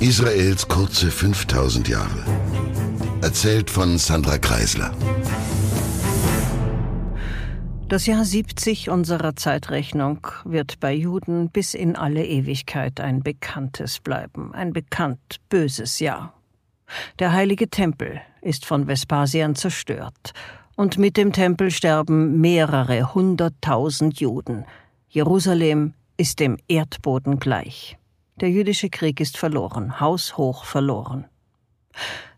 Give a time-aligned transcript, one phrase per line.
[0.00, 2.24] Israels kurze 5000 Jahre.
[3.20, 4.94] Erzählt von Sandra Kreisler.
[7.88, 14.54] Das Jahr 70 unserer Zeitrechnung wird bei Juden bis in alle Ewigkeit ein bekanntes bleiben,
[14.54, 16.32] ein bekannt böses Jahr.
[17.18, 20.32] Der heilige Tempel ist von Vespasian zerstört,
[20.76, 24.64] und mit dem Tempel sterben mehrere hunderttausend Juden.
[25.08, 27.98] Jerusalem ist dem Erdboden gleich.
[28.40, 31.26] Der jüdische Krieg ist verloren, haushoch verloren.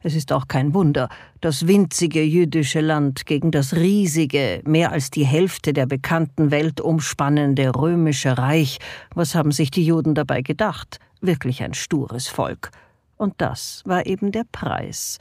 [0.03, 1.11] Es ist auch kein Wunder,
[1.43, 7.75] das winzige jüdische Land gegen das riesige, mehr als die Hälfte der bekannten Welt umspannende
[7.75, 8.79] römische Reich.
[9.15, 11.01] Was haben sich die Juden dabei gedacht?
[11.21, 12.71] Wirklich ein stures Volk.
[13.19, 15.19] Und das war eben der Preis.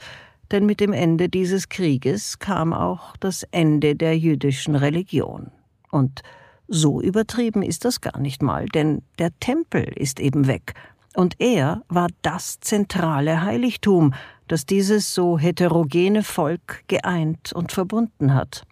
[0.50, 5.50] Denn mit dem Ende dieses Krieges kam auch das Ende der jüdischen Religion.
[5.90, 6.22] Und
[6.70, 10.74] so übertrieben ist das gar nicht mal, denn der Tempel ist eben weg,
[11.14, 14.14] und er war das zentrale Heiligtum,
[14.46, 18.64] das dieses so heterogene Volk geeint und verbunden hat.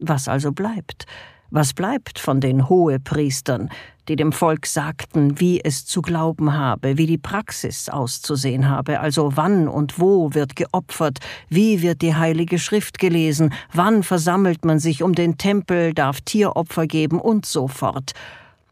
[0.00, 1.06] Was also bleibt?
[1.50, 3.70] Was bleibt von den Hohepriestern,
[4.08, 9.36] die dem Volk sagten, wie es zu glauben habe, wie die Praxis auszusehen habe, also
[9.36, 15.02] wann und wo wird geopfert, wie wird die heilige Schrift gelesen, wann versammelt man sich
[15.02, 18.12] um den Tempel, darf Tieropfer geben und so fort.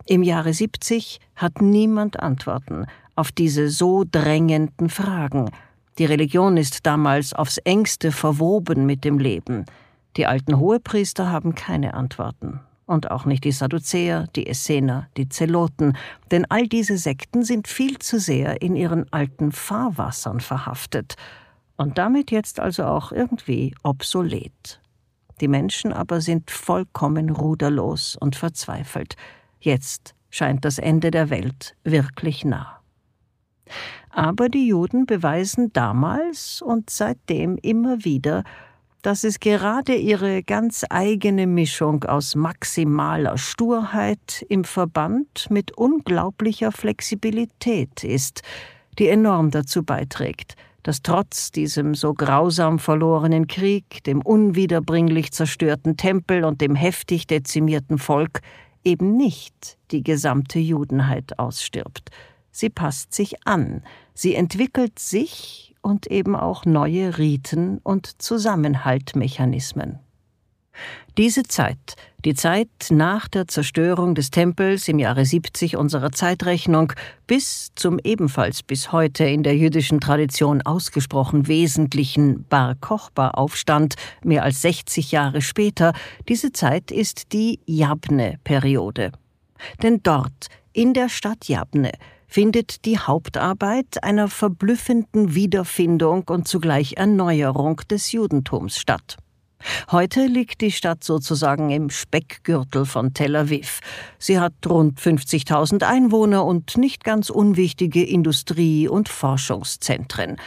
[0.07, 5.51] Im Jahre 70 hat niemand Antworten auf diese so drängenden Fragen.
[5.99, 9.67] Die Religion ist damals aufs engste verwoben mit dem Leben.
[10.17, 12.61] Die alten Hohepriester haben keine Antworten
[12.93, 15.97] und auch nicht die Sadduzäer, die Essener, die Zeloten,
[16.31, 21.17] denn all diese Sekten sind viel zu sehr in ihren alten Fahrwassern verhaftet
[21.77, 24.81] und damit jetzt also auch irgendwie obsolet.
[25.41, 29.17] Die Menschen aber sind vollkommen ruderlos und verzweifelt.
[29.59, 32.81] Jetzt scheint das Ende der Welt wirklich nah.
[34.11, 38.45] Aber die Juden beweisen damals und seitdem immer wieder,
[39.03, 48.05] dass es gerade ihre ganz eigene Mischung aus maximaler Sturheit im Verband mit unglaublicher Flexibilität
[48.05, 48.43] ist,
[48.99, 50.55] die enorm dazu beiträgt,
[50.85, 57.99] dass trotz diesem so grausam verlorenen Krieg, dem unwiederbringlich zerstörten Tempel und dem heftig dezimierten
[57.99, 58.41] Volk
[58.85, 62.11] eben nicht die gesamte Judenheit ausstirbt.
[62.53, 63.83] Sie passt sich an,
[64.15, 69.99] sie entwickelt sich und eben auch neue Riten und Zusammenhaltmechanismen.
[71.19, 76.95] Diese Zeit, die Zeit nach der Zerstörung des Tempels im Jahre 70 unserer Zeitrechnung
[77.27, 84.63] bis zum ebenfalls bis heute in der jüdischen Tradition ausgesprochen wesentlichen Bar Kochba-Aufstand mehr als
[84.63, 85.93] 60 Jahre später,
[86.29, 89.13] diese Zeit ist die Jabne-Periode.
[89.83, 91.93] Denn dort, in der Stadt Jabne,
[92.33, 99.19] findet die Hauptarbeit einer verblüffenden Wiederfindung und zugleich Erneuerung des Judentums statt.
[99.91, 103.81] Heute liegt die Stadt sozusagen im Speckgürtel von Tel Aviv.
[104.19, 110.39] Sie hat rund 50.000 Einwohner und nicht ganz unwichtige Industrie- und Forschungszentren.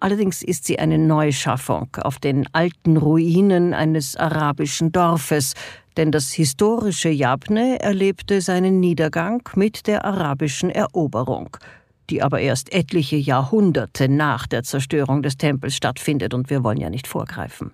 [0.00, 5.54] Allerdings ist sie eine Neuschaffung auf den alten Ruinen eines arabischen Dorfes,
[5.96, 11.56] denn das historische Jabne erlebte seinen Niedergang mit der arabischen Eroberung,
[12.10, 16.90] die aber erst etliche Jahrhunderte nach der Zerstörung des Tempels stattfindet, und wir wollen ja
[16.90, 17.72] nicht vorgreifen.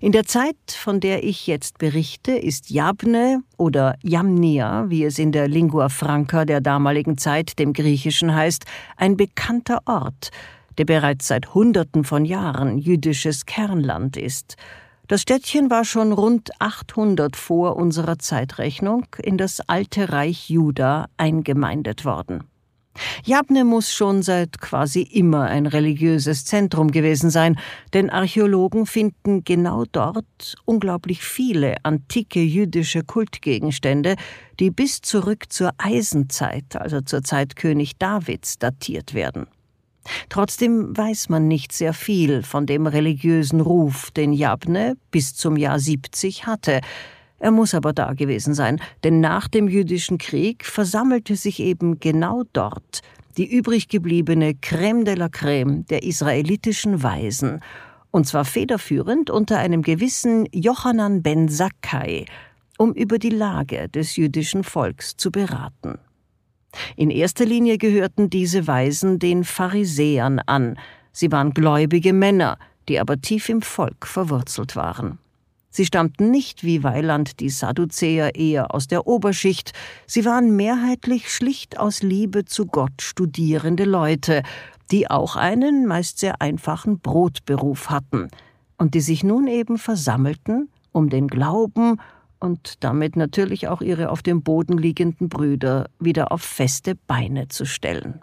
[0.00, 5.32] In der Zeit, von der ich jetzt berichte, ist Jabne oder Jamnia, wie es in
[5.32, 8.64] der Lingua Franca der damaligen Zeit, dem Griechischen heißt,
[8.96, 10.30] ein bekannter Ort,
[10.78, 14.56] der bereits seit Hunderten von Jahren jüdisches Kernland ist.
[15.12, 22.06] Das Städtchen war schon rund 800 vor unserer Zeitrechnung in das alte Reich Juda eingemeindet
[22.06, 22.44] worden.
[23.22, 27.58] Jabne muss schon seit quasi immer ein religiöses Zentrum gewesen sein,
[27.92, 34.16] denn Archäologen finden genau dort unglaublich viele antike jüdische Kultgegenstände,
[34.60, 39.46] die bis zurück zur Eisenzeit, also zur Zeit König Davids, datiert werden.
[40.28, 45.78] Trotzdem weiß man nicht sehr viel von dem religiösen Ruf, den Jabne bis zum Jahr
[45.78, 46.80] 70 hatte.
[47.38, 52.44] Er muss aber da gewesen sein, denn nach dem jüdischen Krieg versammelte sich eben genau
[52.52, 53.02] dort
[53.36, 57.60] die übrig gebliebene Crème de la Crème der israelitischen Weisen,
[58.10, 62.26] und zwar federführend unter einem gewissen Johanan ben Zakkai,
[62.76, 65.98] um über die Lage des jüdischen Volks zu beraten.
[66.96, 70.78] In erster Linie gehörten diese Weisen den Pharisäern an.
[71.12, 72.58] Sie waren gläubige Männer,
[72.88, 75.18] die aber tief im Volk verwurzelt waren.
[75.74, 79.72] Sie stammten nicht wie Weiland die Sadduzäer eher aus der Oberschicht,
[80.06, 84.42] sie waren mehrheitlich schlicht aus Liebe zu Gott studierende Leute,
[84.90, 88.28] die auch einen meist sehr einfachen Brotberuf hatten
[88.76, 91.98] und die sich nun eben versammelten, um den Glauben
[92.42, 97.64] und damit natürlich auch ihre auf dem Boden liegenden Brüder wieder auf feste Beine zu
[97.64, 98.20] stellen.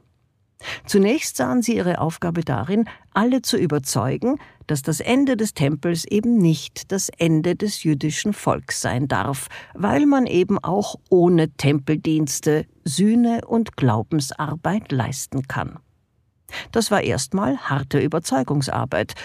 [0.86, 4.38] Zunächst sahen sie ihre Aufgabe darin, alle zu überzeugen,
[4.68, 10.06] dass das Ende des Tempels eben nicht das Ende des jüdischen Volks sein darf, weil
[10.06, 15.80] man eben auch ohne Tempeldienste Sühne und Glaubensarbeit leisten kann.
[16.72, 19.16] Das war erstmal harte Überzeugungsarbeit,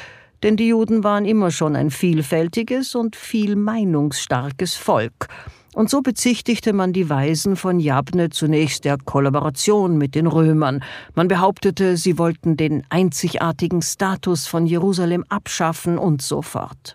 [0.45, 5.29] denn die Juden waren immer schon ein vielfältiges und viel meinungsstarkes Volk,
[5.75, 10.85] und so bezichtigte man die Weisen von Jabne zunächst der Kollaboration mit den Römern.
[11.17, 16.95] Man behauptete, sie wollten den einzigartigen Status von Jerusalem abschaffen und so fort.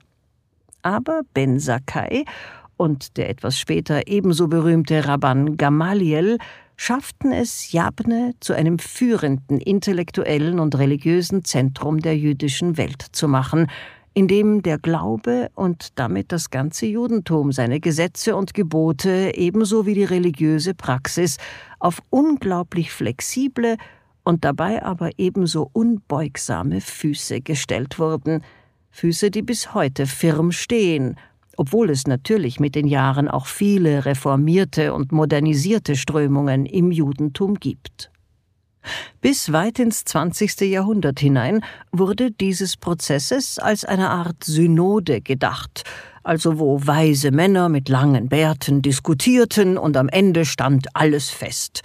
[0.82, 2.24] Aber Ben Sakai
[2.78, 6.38] und der etwas später ebenso berühmte Rabban Gamaliel
[6.82, 13.68] schafften es Jabne zu einem führenden intellektuellen und religiösen Zentrum der jüdischen Welt zu machen,
[14.14, 19.94] in dem der Glaube und damit das ganze Judentum seine Gesetze und Gebote ebenso wie
[19.94, 21.36] die religiöse Praxis
[21.80, 23.76] auf unglaublich flexible
[24.24, 28.42] und dabei aber ebenso unbeugsame Füße gestellt wurden,
[28.92, 31.18] Füße, die bis heute firm stehen,
[31.60, 38.12] obwohl es natürlich mit den Jahren auch viele reformierte und modernisierte Strömungen im Judentum gibt.
[39.20, 40.62] Bis weit ins 20.
[40.62, 41.62] Jahrhundert hinein
[41.92, 45.84] wurde dieses Prozesses als eine Art Synode gedacht,
[46.24, 51.82] also wo weise Männer mit langen Bärten diskutierten und am Ende stand alles fest.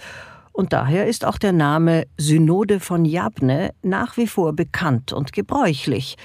[0.53, 6.15] Und daher ist auch der Name Synode von Jabne nach wie vor bekannt und gebräuchlich.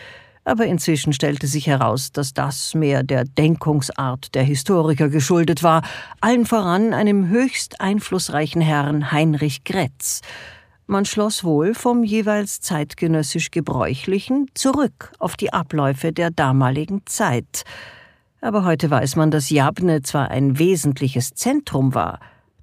[0.50, 5.82] Aber inzwischen stellte sich heraus, dass das mehr der Denkungsart der Historiker geschuldet war,
[6.20, 10.22] allen voran einem höchst einflussreichen Herrn Heinrich Gretz.
[10.88, 17.62] Man schloss wohl vom jeweils zeitgenössisch Gebräuchlichen zurück auf die Abläufe der damaligen Zeit.
[18.40, 22.18] Aber heute weiß man, dass Jabne zwar ein wesentliches Zentrum war,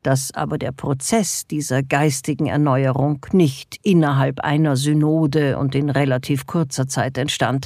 [0.07, 6.87] dass aber der Prozess dieser geistigen Erneuerung nicht innerhalb einer Synode und in relativ kurzer
[6.87, 7.65] Zeit entstand.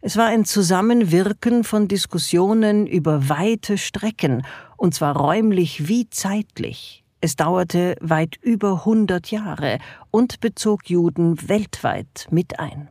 [0.00, 4.46] Es war ein Zusammenwirken von Diskussionen über weite Strecken,
[4.78, 9.78] und zwar räumlich wie zeitlich, es dauerte weit über hundert Jahre
[10.10, 12.88] und bezog Juden weltweit mit ein.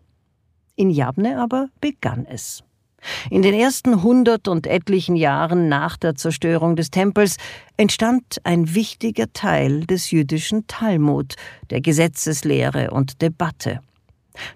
[0.75, 2.63] In Jabne aber begann es.
[3.29, 7.38] In den ersten hundert und etlichen Jahren nach der Zerstörung des Tempels
[7.77, 11.35] entstand ein wichtiger Teil des jüdischen Talmud,
[11.69, 13.79] der Gesetzeslehre und Debatte.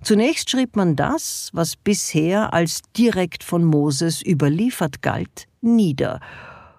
[0.02, 6.20] Zunächst schrieb man das, was bisher als direkt von Moses überliefert galt, nieder,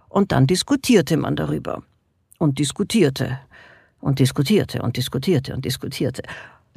[0.09, 1.82] und dann diskutierte man darüber
[2.38, 3.38] und diskutierte
[4.00, 6.23] und diskutierte und diskutierte und diskutierte.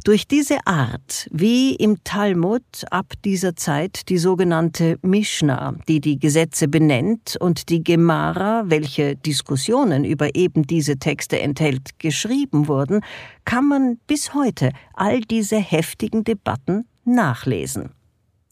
[0.03, 6.67] Durch diese Art, wie im Talmud ab dieser Zeit die sogenannte Mishnah, die die Gesetze
[6.67, 13.01] benennt, und die Gemara, welche Diskussionen über eben diese Texte enthält, geschrieben wurden,
[13.45, 17.91] kann man bis heute all diese heftigen Debatten nachlesen.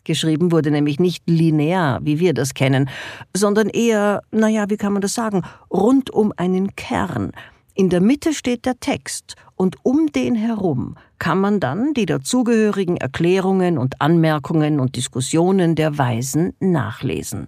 [0.04, 2.92] Geschrieben wurde nämlich nicht linear, wie wir das kennen,
[3.36, 5.42] sondern eher, naja, wie kann man das sagen,
[5.72, 7.32] rund um einen Kern.
[7.74, 12.98] In der Mitte steht der Text und um den herum kann man dann die dazugehörigen
[12.98, 17.48] Erklärungen und Anmerkungen und Diskussionen der Weisen nachlesen.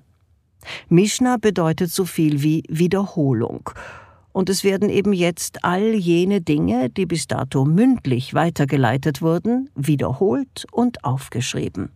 [0.90, 3.70] Mishnah bedeutet so viel wie Wiederholung.
[4.34, 10.66] Und es werden eben jetzt all jene Dinge, die bis dato mündlich weitergeleitet wurden, wiederholt
[10.72, 11.90] und aufgeschrieben.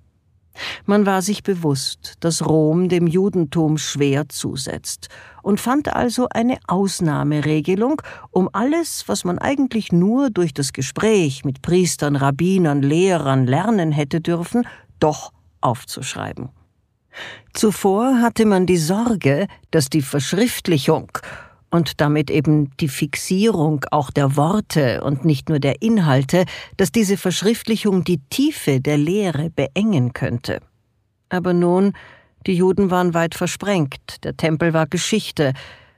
[0.86, 5.10] Man war sich bewusst, dass Rom dem Judentum schwer zusetzt
[5.42, 11.62] und fand also eine Ausnahmeregelung, um alles, was man eigentlich nur durch das Gespräch mit
[11.62, 14.68] Priestern, Rabbinern, Lehrern lernen hätte dürfen,
[15.00, 15.32] doch
[15.62, 16.50] aufzuschreiben.
[17.54, 21.12] Zuvor hatte man die Sorge, dass die Verschriftlichung
[21.70, 26.46] und damit eben die Fixierung auch der Worte und nicht nur der Inhalte,
[26.78, 30.62] dass diese Verschriftlichung die Tiefe der Lehre beengen könnte.
[31.30, 31.94] Aber nun,
[32.48, 35.54] die Juden waren weit versprengt, der Tempel war Geschichte,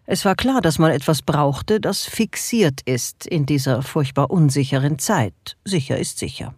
[0.09, 5.57] es war klar, dass man etwas brauchte, das fixiert ist in dieser furchtbar unsicheren Zeit.
[5.65, 6.55] Sicher ist sicher.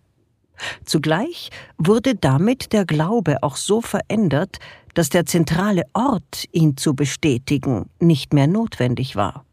[0.86, 4.58] Zugleich wurde damit der Glaube auch so verändert,
[4.94, 9.46] dass der zentrale Ort, ihn zu bestätigen, nicht mehr notwendig war.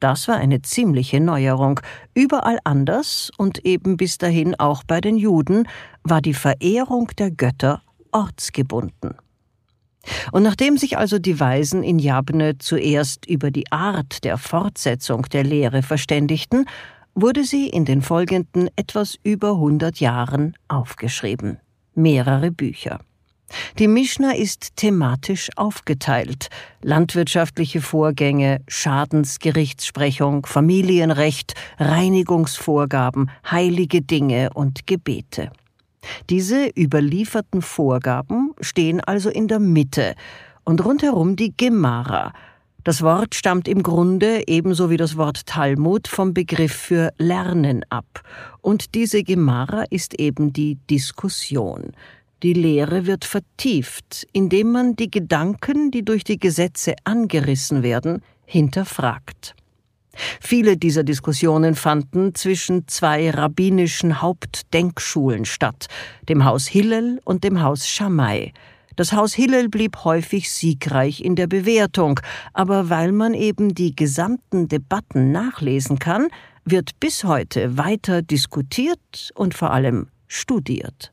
[0.00, 1.78] Das war eine ziemliche Neuerung.
[2.12, 5.68] Überall anders und eben bis dahin auch bei den Juden
[6.02, 9.14] war die Verehrung der Götter ortsgebunden.
[10.32, 15.44] Und nachdem sich also die Weisen in Jabne zuerst über die Art der Fortsetzung der
[15.44, 16.66] Lehre verständigten,
[17.14, 21.58] wurde sie in den folgenden etwas über hundert Jahren aufgeschrieben.
[21.94, 23.00] Mehrere Bücher.
[23.78, 26.48] Die Mischna ist thematisch aufgeteilt.
[26.82, 35.50] Landwirtschaftliche Vorgänge, Schadensgerichtssprechung, Familienrecht, Reinigungsvorgaben, heilige Dinge und Gebete.
[36.30, 40.14] Diese überlieferten Vorgaben stehen also in der Mitte
[40.64, 42.32] und rundherum die Gemara.
[42.84, 48.22] Das Wort stammt im Grunde ebenso wie das Wort Talmud vom Begriff für Lernen ab.
[48.60, 51.92] Und diese Gemara ist eben die Diskussion.
[52.42, 59.54] Die Lehre wird vertieft, indem man die Gedanken, die durch die Gesetze angerissen werden, hinterfragt.
[60.40, 65.86] Viele dieser Diskussionen fanden zwischen zwei rabbinischen Hauptdenkschulen statt,
[66.28, 68.52] dem Haus Hillel und dem Haus Shammai.
[69.02, 72.20] Das Haus Hillel blieb häufig siegreich in der Bewertung,
[72.52, 76.28] aber weil man eben die gesamten Debatten nachlesen kann,
[76.64, 81.12] wird bis heute weiter diskutiert und vor allem studiert.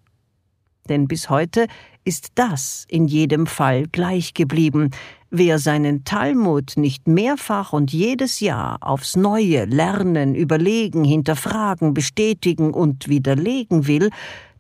[0.88, 1.66] Denn bis heute
[2.04, 4.92] ist das in jedem Fall gleich geblieben.
[5.32, 13.10] Wer seinen Talmud nicht mehrfach und jedes Jahr aufs Neue lernen, überlegen, hinterfragen, bestätigen und
[13.10, 14.12] widerlegen will,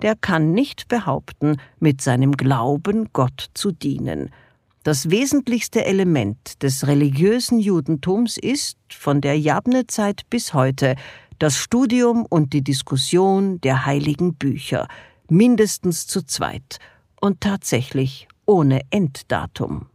[0.01, 4.29] der kann nicht behaupten, mit seinem Glauben Gott zu dienen.
[4.83, 10.95] Das wesentlichste Element des religiösen Judentums ist, von der Jabnezeit bis heute,
[11.37, 14.87] das Studium und die Diskussion der heiligen Bücher,
[15.29, 16.79] mindestens zu zweit
[17.19, 19.87] und tatsächlich ohne Enddatum.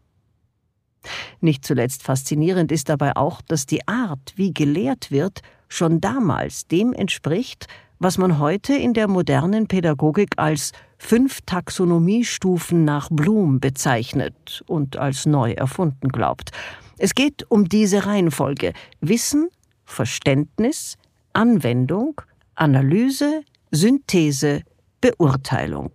[1.40, 6.92] Nicht zuletzt faszinierend ist dabei auch, dass die Art, wie gelehrt wird, schon damals dem
[6.92, 7.66] entspricht,
[7.98, 15.26] was man heute in der modernen Pädagogik als fünf Taxonomiestufen nach Blum bezeichnet und als
[15.26, 16.50] neu erfunden glaubt.
[16.98, 19.48] Es geht um diese Reihenfolge Wissen,
[19.84, 20.96] Verständnis,
[21.32, 22.20] Anwendung,
[22.54, 24.62] Analyse, Synthese,
[25.00, 25.90] Beurteilung.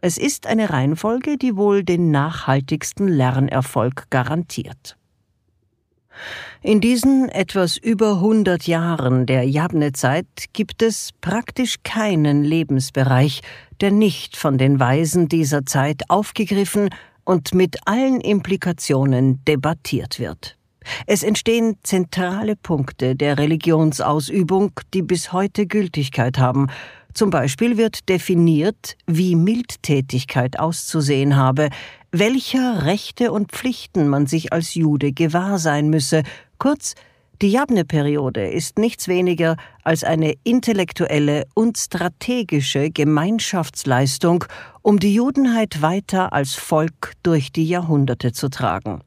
[0.00, 4.96] Es ist eine Reihenfolge, die wohl den nachhaltigsten Lernerfolg garantiert.
[6.62, 13.40] In diesen etwas über 100 Jahren der Jabne-Zeit gibt es praktisch keinen Lebensbereich,
[13.80, 16.90] der nicht von den Weisen dieser Zeit aufgegriffen
[17.24, 20.56] und mit allen Implikationen debattiert wird.
[21.06, 26.68] Es entstehen zentrale Punkte der Religionsausübung, die bis heute Gültigkeit haben
[27.14, 31.70] zum Beispiel wird definiert, wie Mildtätigkeit auszusehen habe,
[32.12, 36.22] welcher Rechte und Pflichten man sich als Jude gewahr sein müsse.
[36.58, 36.94] Kurz,
[37.40, 44.44] die Jabne-Periode ist nichts weniger als eine intellektuelle und strategische Gemeinschaftsleistung,
[44.82, 49.00] um die Judenheit weiter als Volk durch die Jahrhunderte zu tragen.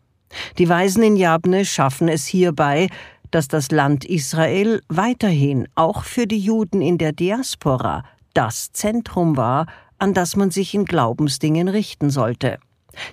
[0.58, 2.88] Die Weisen in Jabne schaffen es hierbei,
[3.30, 9.68] dass das Land Israel weiterhin auch für die Juden in der Diaspora das Zentrum war,
[10.00, 12.58] an das man sich in Glaubensdingen richten sollte.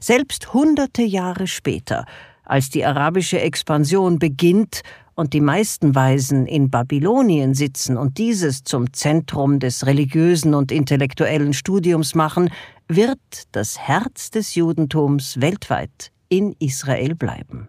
[0.01, 2.05] Selbst hunderte Jahre später,
[2.45, 4.83] als die arabische Expansion beginnt
[5.15, 11.53] und die meisten Weisen in Babylonien sitzen und dieses zum Zentrum des religiösen und intellektuellen
[11.53, 12.51] Studiums machen,
[12.89, 13.19] wird
[13.53, 17.69] das Herz des Judentums weltweit in Israel bleiben.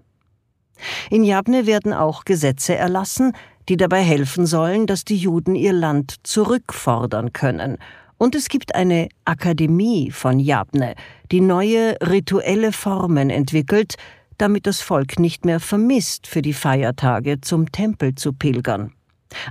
[1.10, 3.34] In Jabne werden auch Gesetze erlassen,
[3.70, 7.78] die dabei helfen sollen, dass die Juden ihr Land zurückfordern können.
[8.22, 10.94] Und es gibt eine Akademie von Jabne,
[11.32, 13.96] die neue rituelle Formen entwickelt,
[14.38, 18.94] damit das Volk nicht mehr vermisst, für die Feiertage zum Tempel zu pilgern.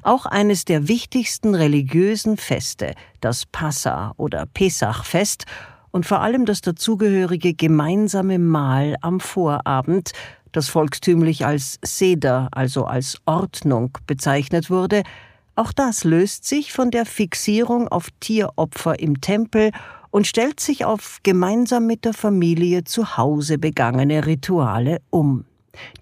[0.04, 5.46] Auch eines der wichtigsten religiösen Feste, das Passa oder Pesachfest,
[5.90, 10.12] und vor allem das dazugehörige gemeinsame Mahl am Vorabend,
[10.52, 15.02] das volkstümlich als Seder, also als Ordnung bezeichnet wurde,
[15.60, 19.72] auch das löst sich von der Fixierung auf Tieropfer im Tempel
[20.10, 25.44] und stellt sich auf gemeinsam mit der Familie zu Hause begangene Rituale um.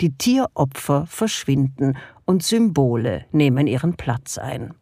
[0.01, 4.75] Die Tieropfer verschwinden und Symbole nehmen ihren Platz ein.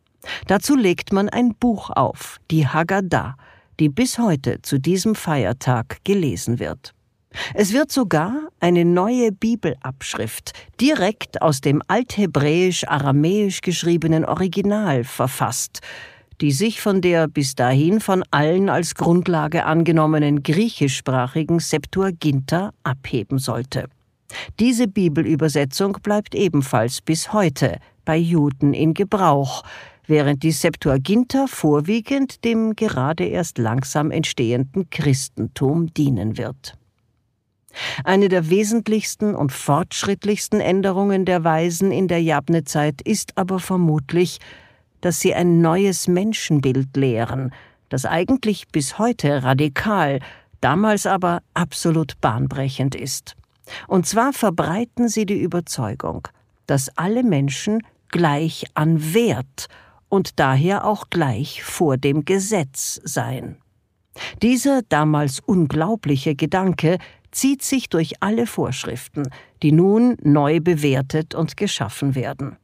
[0.46, 3.36] Dazu legt man ein Buch auf, die Haggadah,
[3.80, 6.95] die bis heute zu diesem Feiertag gelesen wird.
[7.54, 15.80] Es wird sogar eine neue Bibelabschrift direkt aus dem althebräisch-aramäisch geschriebenen Original verfasst,
[16.40, 23.88] die sich von der bis dahin von allen als Grundlage angenommenen griechischsprachigen Septuaginta abheben sollte.
[24.58, 29.62] Diese Bibelübersetzung bleibt ebenfalls bis heute bei Juden in Gebrauch,
[30.06, 36.74] während die Septuaginta vorwiegend dem gerade erst langsam entstehenden Christentum dienen wird.
[38.04, 44.38] Eine der wesentlichsten und fortschrittlichsten Änderungen der Weisen in der Jabnezeit ist aber vermutlich,
[45.00, 47.52] dass sie ein neues Menschenbild lehren,
[47.88, 50.20] das eigentlich bis heute radikal,
[50.60, 53.36] damals aber absolut bahnbrechend ist.
[53.88, 56.28] Und zwar verbreiten sie die Überzeugung,
[56.66, 59.68] dass alle Menschen gleich an Wert
[60.08, 63.56] und daher auch gleich vor dem Gesetz seien.
[64.42, 66.98] Dieser damals unglaubliche Gedanke
[67.36, 69.24] zieht sich durch alle Vorschriften,
[69.62, 72.56] die nun neu bewertet und geschaffen werden.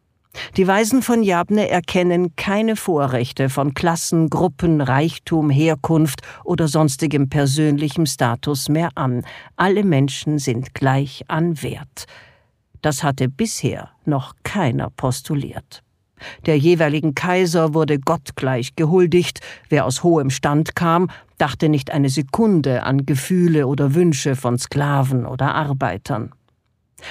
[0.57, 8.07] Die Weisen von Jabne erkennen keine Vorrechte von Klassen, Gruppen, Reichtum, Herkunft oder sonstigem persönlichem
[8.07, 9.25] Status mehr an.
[9.57, 12.07] Alle Menschen sind gleich an Wert.
[12.81, 15.83] Das hatte bisher noch keiner postuliert.
[16.47, 22.85] Der jeweiligen Kaiser wurde gottgleich gehuldigt, wer aus hohem Stand kam, dachte nicht eine Sekunde
[22.85, 26.33] an Gefühle oder Wünsche von Sklaven oder Arbeitern.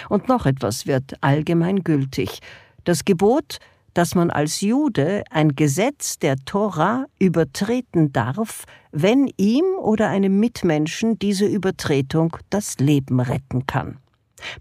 [0.09, 2.39] Und noch etwas wird allgemein gültig.
[2.83, 3.59] Das Gebot,
[3.93, 11.19] dass man als Jude ein Gesetz der Tora übertreten darf, wenn ihm oder einem Mitmenschen
[11.19, 13.97] diese Übertretung das Leben retten kann.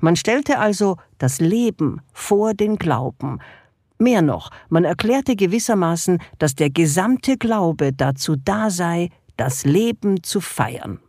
[0.01, 3.39] Man stellte also das Leben vor den Glauben,
[4.01, 10.41] Mehr noch, man erklärte gewissermaßen, dass der gesamte Glaube dazu da sei, das Leben zu
[10.41, 11.01] feiern.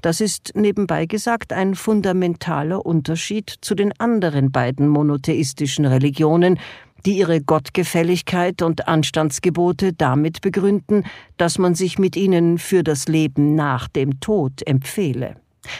[0.00, 6.58] Das ist nebenbei gesagt ein fundamentaler Unterschied zu den anderen beiden monotheistischen Religionen,
[7.04, 11.04] die ihre Gottgefälligkeit und Anstandsgebote damit begründen,
[11.36, 15.36] dass man sich mit ihnen für das Leben nach dem Tod empfehle.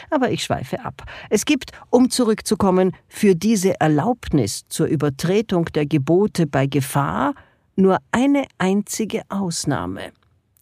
[0.09, 1.03] Aber ich schweife ab.
[1.29, 7.33] Es gibt, um zurückzukommen, für diese Erlaubnis zur Übertretung der Gebote bei Gefahr
[7.75, 10.11] nur eine einzige Ausnahme.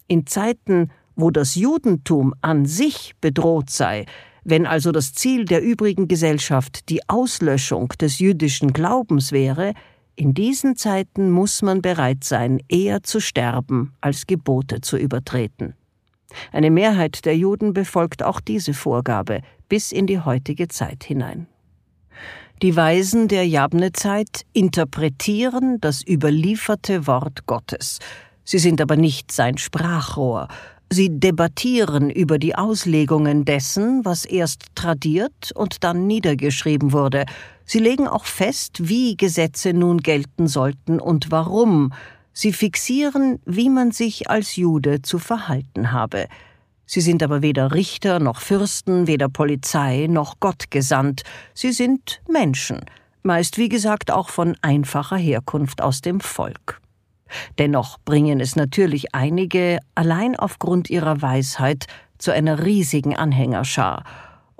[0.08, 4.06] In Zeiten, wo das Judentum an sich bedroht sei,
[4.44, 9.74] wenn also das Ziel der übrigen Gesellschaft die Auslöschung des jüdischen Glaubens wäre,
[10.16, 15.74] in diesen Zeiten muss man bereit sein, eher zu sterben, als Gebote zu übertreten.
[16.52, 21.46] Eine Mehrheit der Juden befolgt auch diese Vorgabe bis in die heutige Zeit hinein.
[22.62, 28.00] Die Weisen der Jabnezeit interpretieren das überlieferte Wort Gottes.
[28.44, 30.48] Sie sind aber nicht sein Sprachrohr.
[30.90, 37.26] Sie debattieren über die Auslegungen dessen, was erst tradiert und dann niedergeschrieben wurde.
[37.64, 41.92] Sie legen auch fest, wie Gesetze nun gelten sollten und warum,
[42.32, 46.26] Sie fixieren, wie man sich als Jude zu verhalten habe.
[46.86, 51.22] Sie sind aber weder Richter noch Fürsten, weder Polizei noch Gott gesandt.
[51.54, 52.80] Sie sind Menschen,
[53.22, 56.80] meist wie gesagt auch von einfacher Herkunft aus dem Volk.
[57.58, 61.86] Dennoch bringen es natürlich einige allein aufgrund ihrer Weisheit
[62.18, 64.04] zu einer riesigen Anhängerschar,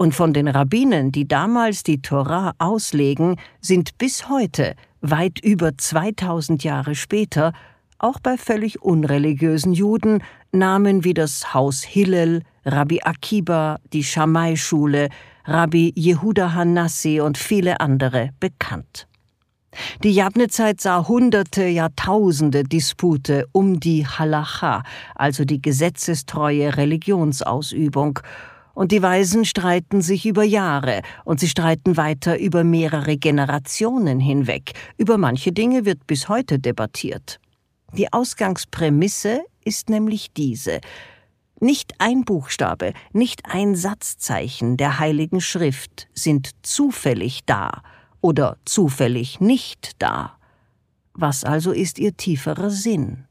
[0.00, 6.64] und von den Rabbinen, die damals die Torah auslegen, sind bis heute, weit über 2000
[6.64, 7.52] Jahre später,
[7.98, 15.08] auch bei völlig unreligiösen Juden Namen wie das Haus Hillel, Rabbi Akiba, die Schamai-Schule,
[15.44, 19.06] Rabbi Jehuda Hanassi und viele andere bekannt.
[20.02, 24.82] Die Jabnezeit sah hunderte, Jahrtausende Dispute um die Halacha,
[25.14, 28.18] also die gesetzestreue Religionsausübung,
[28.74, 34.72] und die Weisen streiten sich über Jahre, und sie streiten weiter über mehrere Generationen hinweg.
[34.96, 37.40] Über manche Dinge wird bis heute debattiert.
[37.96, 40.80] Die Ausgangsprämisse ist nämlich diese.
[41.61, 47.83] Nicht ein Buchstabe, nicht ein Satzzeichen der Heiligen Schrift sind zufällig da
[48.20, 50.38] oder zufällig nicht da.
[51.12, 53.26] Was also ist ihr tieferer Sinn?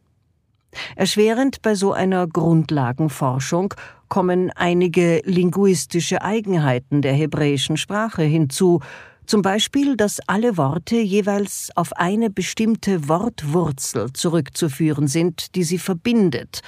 [0.96, 3.74] Erschwerend bei so einer Grundlagenforschung
[4.08, 8.80] kommen einige linguistische Eigenheiten der hebräischen Sprache hinzu,
[9.26, 16.62] zum Beispiel, dass alle Worte jeweils auf eine bestimmte Wortwurzel zurückzuführen sind, die sie verbindet,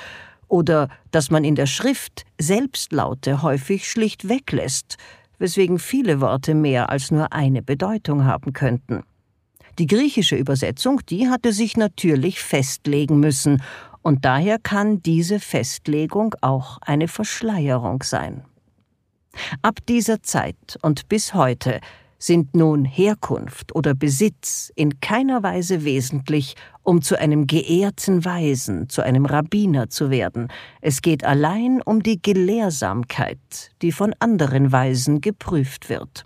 [0.48, 4.98] oder dass man in der Schrift Selbstlaute häufig schlicht weglässt,
[5.40, 9.02] weswegen viele Worte mehr als nur eine Bedeutung haben könnten.
[9.80, 13.64] Die griechische Übersetzung, die hatte sich natürlich festlegen müssen,
[14.02, 18.44] und daher kann diese Festlegung auch eine Verschleierung sein.
[19.62, 21.80] Ab dieser Zeit und bis heute
[22.22, 29.02] sind nun Herkunft oder Besitz in keiner Weise wesentlich, um zu einem geehrten Weisen, zu
[29.02, 30.50] einem Rabbiner zu werden.
[30.82, 36.26] Es geht allein um die Gelehrsamkeit, die von anderen Weisen geprüft wird.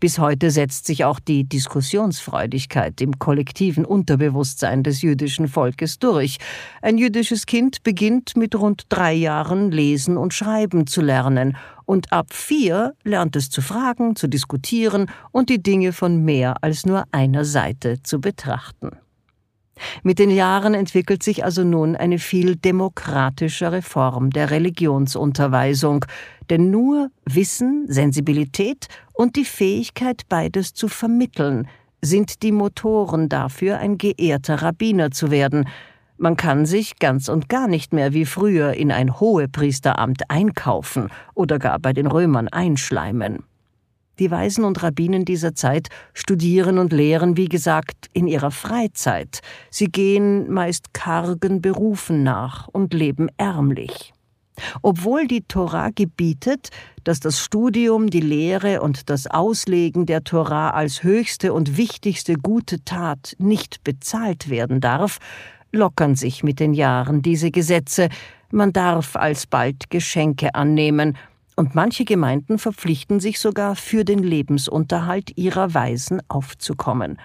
[0.00, 6.38] Bis heute setzt sich auch die Diskussionsfreudigkeit im kollektiven Unterbewusstsein des jüdischen Volkes durch.
[6.82, 12.32] Ein jüdisches Kind beginnt mit rund drei Jahren lesen und schreiben zu lernen, und ab
[12.32, 17.44] vier lernt es zu fragen, zu diskutieren und die Dinge von mehr als nur einer
[17.44, 18.92] Seite zu betrachten.
[20.02, 26.04] Mit den Jahren entwickelt sich also nun eine viel demokratischere Form der Religionsunterweisung,
[26.50, 31.68] denn nur Wissen, Sensibilität und die Fähigkeit, beides zu vermitteln,
[32.00, 35.68] sind die Motoren dafür, ein geehrter Rabbiner zu werden.
[36.18, 41.58] Man kann sich ganz und gar nicht mehr wie früher in ein Hohepriesteramt einkaufen oder
[41.58, 43.44] gar bei den Römern einschleimen.
[44.18, 49.40] Die Weisen und Rabbinen dieser Zeit studieren und lehren, wie gesagt, in ihrer Freizeit.
[49.70, 54.12] Sie gehen meist kargen Berufen nach und leben ärmlich.
[54.82, 56.70] Obwohl die Tora gebietet,
[57.04, 62.84] dass das Studium, die Lehre und das Auslegen der Tora als höchste und wichtigste gute
[62.84, 65.18] Tat nicht bezahlt werden darf,
[65.72, 68.08] lockern sich mit den Jahren diese Gesetze,
[68.50, 71.16] man darf alsbald Geschenke annehmen,
[71.54, 77.18] und manche Gemeinden verpflichten sich sogar für den Lebensunterhalt ihrer Weisen aufzukommen.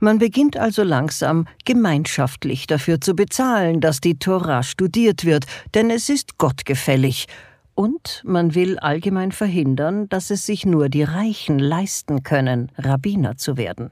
[0.00, 6.08] Man beginnt also langsam gemeinschaftlich dafür zu bezahlen, dass die Tora studiert wird, denn es
[6.08, 7.26] ist gottgefällig.
[7.74, 13.56] Und man will allgemein verhindern, dass es sich nur die Reichen leisten können, Rabbiner zu
[13.56, 13.90] werden.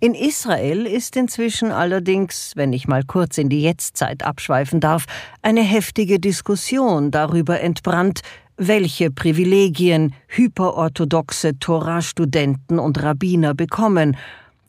[0.00, 5.06] In Israel ist inzwischen allerdings, wenn ich mal kurz in die Jetztzeit abschweifen darf,
[5.42, 8.20] eine heftige Diskussion darüber entbrannt,
[8.56, 14.16] welche Privilegien hyperorthodoxe Torah-Studenten und Rabbiner bekommen,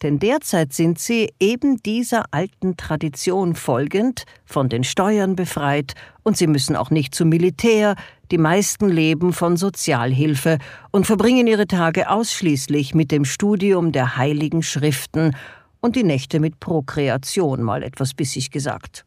[0.01, 6.47] denn derzeit sind sie eben dieser alten Tradition folgend, von den Steuern befreit, und sie
[6.47, 7.95] müssen auch nicht zum Militär,
[8.31, 10.57] die meisten leben von Sozialhilfe
[10.91, 15.35] und verbringen ihre Tage ausschließlich mit dem Studium der heiligen Schriften
[15.79, 19.05] und die Nächte mit Prokreation, mal etwas bissig gesagt.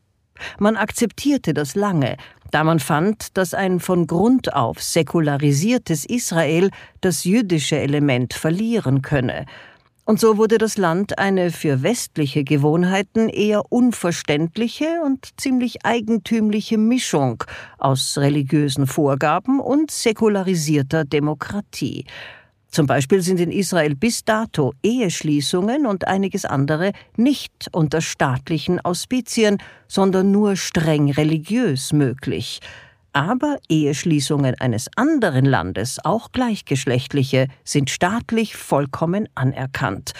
[0.59, 2.16] Man akzeptierte das lange,
[2.50, 9.44] da man fand, dass ein von Grund auf säkularisiertes Israel das jüdische Element verlieren könne,
[10.11, 17.44] und so wurde das Land eine für westliche Gewohnheiten eher unverständliche und ziemlich eigentümliche Mischung
[17.79, 22.07] aus religiösen Vorgaben und säkularisierter Demokratie.
[22.73, 29.59] Zum Beispiel sind in Israel bis dato Eheschließungen und einiges andere nicht unter staatlichen Auspizien,
[29.87, 32.59] sondern nur streng religiös möglich.
[33.12, 40.12] Aber Eheschließungen eines anderen Landes, auch gleichgeschlechtliche, sind staatlich vollkommen anerkannt,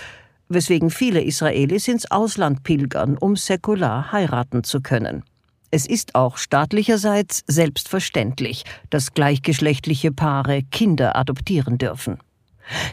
[0.49, 5.23] weswegen viele Israelis ins Ausland pilgern, um säkular heiraten zu können.
[5.71, 12.19] Es ist auch staatlicherseits selbstverständlich, dass gleichgeschlechtliche Paare Kinder adoptieren dürfen.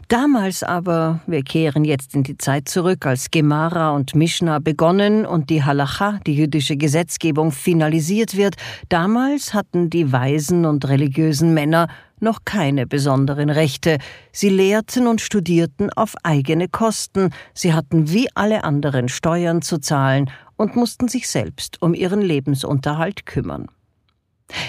[0.08, 5.50] Damals aber, wir kehren jetzt in die Zeit zurück, als Gemara und Mishnah begonnen und
[5.50, 8.56] die Halacha, die jüdische Gesetzgebung, finalisiert wird,
[8.90, 11.88] damals hatten die weisen und religiösen Männer
[12.20, 14.00] noch keine besonderen Rechte.
[14.32, 20.30] Sie lehrten und studierten auf eigene Kosten, sie hatten wie alle anderen Steuern zu zahlen
[20.56, 23.68] und mussten sich selbst um ihren Lebensunterhalt kümmern.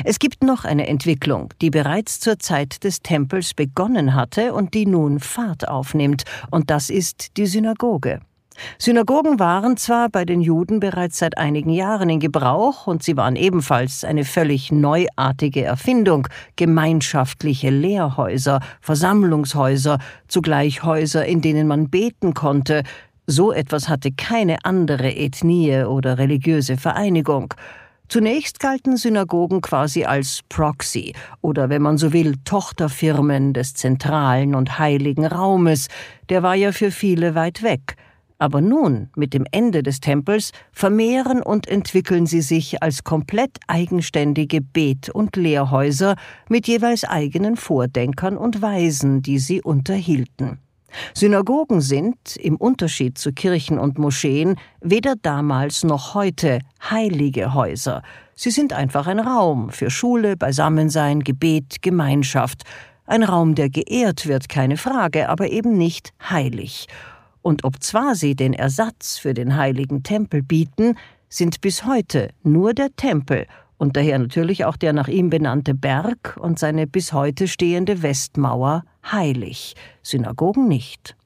[0.05, 4.87] Es gibt noch eine Entwicklung, die bereits zur Zeit des Tempels begonnen hatte und die
[4.87, 8.21] nun Fahrt aufnimmt, und das ist die Synagoge.
[8.79, 13.37] Synagogen waren zwar bei den Juden bereits seit einigen Jahren in Gebrauch und sie waren
[13.37, 22.83] ebenfalls eine völlig neuartige Erfindung, gemeinschaftliche Lehrhäuser, Versammlungshäuser, zugleich Häuser, in denen man beten konnte,
[23.31, 27.55] so etwas hatte keine andere Ethnie oder religiöse Vereinigung.
[28.09, 34.79] Zunächst galten Synagogen quasi als Proxy oder wenn man so will Tochterfirmen des zentralen und
[34.79, 35.89] heiligen Raumes,
[36.31, 37.97] der war ja für viele weit weg.
[38.39, 44.63] Aber nun, mit dem Ende des Tempels, vermehren und entwickeln sie sich als komplett eigenständige
[44.63, 46.17] Bet- und Lehrhäuser
[46.49, 50.61] mit jeweils eigenen Vordenkern und Weisen, die sie unterhielten.
[51.15, 58.03] Synagogen sind, im Unterschied zu Kirchen und Moscheen, weder damals noch heute heilige Häuser.
[58.35, 62.63] Sie sind einfach ein Raum für Schule, Beisammensein, Gebet, Gemeinschaft.
[63.07, 66.87] Ein Raum, der geehrt wird, keine Frage, aber eben nicht heilig.
[67.43, 70.97] Und obzwar sie den Ersatz für den heiligen Tempel bieten,
[71.29, 73.47] sind bis heute nur der Tempel
[73.79, 78.85] und daher natürlich auch der nach ihm benannte Berg und seine bis heute stehende Westmauer
[79.11, 81.17] heilig, Synagogen nicht.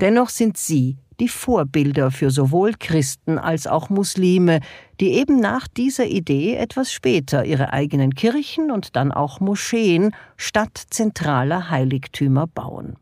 [0.00, 4.60] Dennoch sind sie die Vorbilder für sowohl Christen als auch Muslime,
[5.00, 10.82] die eben nach dieser Idee etwas später ihre eigenen Kirchen und dann auch Moscheen statt
[10.90, 12.96] zentraler Heiligtümer bauen.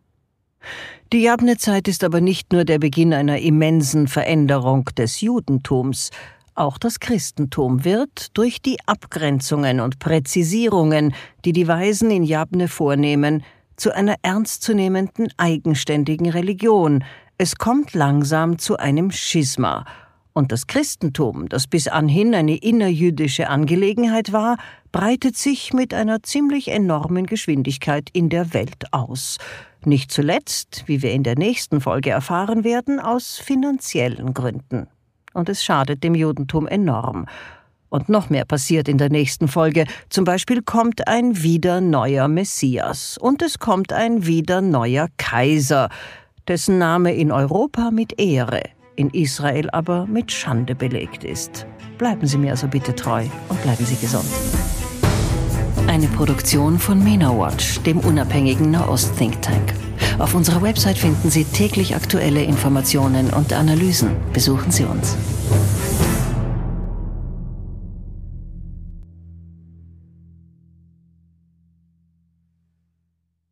[1.13, 6.11] Die Jabne-Zeit ist aber nicht nur der Beginn einer immensen Veränderung des Judentums.
[6.57, 11.13] Auch das Christentum wird durch die Abgrenzungen und Präzisierungen,
[11.45, 13.43] die die Weisen in Jabne vornehmen,
[13.77, 17.03] zu einer ernstzunehmenden eigenständigen Religion.
[17.39, 19.85] Es kommt langsam zu einem Schisma.
[20.33, 24.57] Und das Christentum, das bis anhin eine innerjüdische Angelegenheit war,
[24.93, 29.39] breitet sich mit einer ziemlich enormen Geschwindigkeit in der Welt aus.
[29.85, 34.87] Nicht zuletzt, wie wir in der nächsten Folge erfahren werden, aus finanziellen Gründen.
[35.35, 37.27] Und es schadet dem Judentum enorm.
[37.91, 39.85] Und noch mehr passiert in der nächsten Folge.
[40.09, 45.91] Zum Beispiel kommt ein wieder neuer Messias und es kommt ein wieder neuer Kaiser,
[46.49, 48.63] dessen Name in Europa mit Ehre,
[48.97, 51.67] in Israel aber mit Schande belegt ist.
[51.99, 54.27] Bleiben Sie mir also bitte treu und bleiben Sie gesund.
[55.87, 59.75] Eine Produktion von MENA Watch, dem unabhängigen Nahost-Think Tank.
[60.19, 64.11] Auf unserer Website finden Sie täglich aktuelle Informationen und Analysen.
[64.33, 65.17] Besuchen Sie uns.